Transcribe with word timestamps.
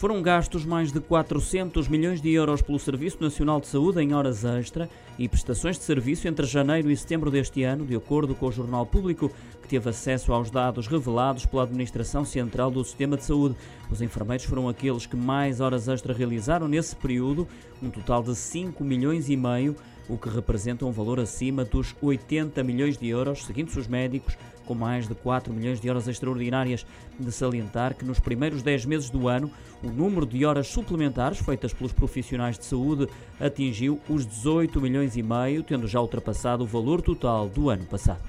Foram 0.00 0.22
gastos 0.22 0.64
mais 0.64 0.90
de 0.90 0.98
400 0.98 1.86
milhões 1.86 2.22
de 2.22 2.32
euros 2.32 2.62
pelo 2.62 2.78
Serviço 2.78 3.18
Nacional 3.20 3.60
de 3.60 3.66
Saúde 3.66 4.00
em 4.00 4.14
horas 4.14 4.46
extra 4.46 4.88
e 5.18 5.28
prestações 5.28 5.76
de 5.76 5.84
serviço 5.84 6.26
entre 6.26 6.46
janeiro 6.46 6.90
e 6.90 6.96
setembro 6.96 7.30
deste 7.30 7.64
ano, 7.64 7.84
de 7.84 7.94
acordo 7.94 8.34
com 8.34 8.46
o 8.46 8.50
Jornal 8.50 8.86
Público, 8.86 9.30
que 9.60 9.68
teve 9.68 9.90
acesso 9.90 10.32
aos 10.32 10.50
dados 10.50 10.86
revelados 10.86 11.44
pela 11.44 11.64
Administração 11.64 12.24
Central 12.24 12.70
do 12.70 12.82
Sistema 12.82 13.18
de 13.18 13.26
Saúde. 13.26 13.56
Os 13.90 14.00
enfermeiros 14.00 14.46
foram 14.46 14.70
aqueles 14.70 15.04
que 15.04 15.16
mais 15.16 15.60
horas 15.60 15.86
extra 15.86 16.14
realizaram 16.14 16.66
nesse 16.66 16.96
período, 16.96 17.46
um 17.82 17.90
total 17.90 18.22
de 18.22 18.34
5 18.34 18.82
milhões 18.82 19.28
e 19.28 19.36
meio, 19.36 19.76
o 20.08 20.16
que 20.16 20.28
representa 20.28 20.84
um 20.84 20.92
valor 20.92 21.20
acima 21.20 21.64
dos 21.64 21.94
80 22.00 22.62
milhões 22.62 22.96
de 22.96 23.08
euros, 23.08 23.44
seguindo-se 23.44 23.78
os 23.78 23.86
médicos, 23.86 24.36
com 24.64 24.74
mais 24.74 25.08
de 25.08 25.14
4 25.14 25.52
milhões 25.52 25.80
de 25.80 25.90
horas 25.90 26.06
extraordinárias. 26.06 26.86
De 27.18 27.32
salientar 27.32 27.94
que 27.94 28.04
nos 28.04 28.20
primeiros 28.20 28.62
10 28.62 28.86
meses 28.86 29.10
do 29.10 29.28
ano, 29.28 29.50
o 29.82 29.88
número 29.88 30.24
de 30.24 30.44
horas 30.44 30.68
suplementares 30.68 31.38
feitas 31.38 31.72
pelos 31.72 31.92
profissionais 31.92 32.58
de 32.58 32.64
saúde 32.64 33.08
atingiu 33.40 34.00
os 34.08 34.26
18 34.26 34.80
milhões 34.80 35.16
e 35.16 35.22
meio, 35.22 35.62
tendo 35.62 35.88
já 35.88 36.00
ultrapassado 36.00 36.64
o 36.64 36.66
valor 36.66 37.02
total 37.02 37.48
do 37.48 37.68
ano 37.68 37.84
passado. 37.84 38.20